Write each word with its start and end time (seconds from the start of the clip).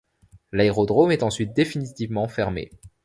L'aérodrome 0.51 1.11
est 1.11 1.21
ensuite 1.21 1.53
définitivement 1.53 2.27
fermé. 2.27 2.71